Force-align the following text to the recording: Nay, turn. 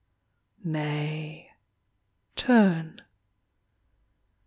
Nay, 0.65 1.51
turn. 2.35 3.03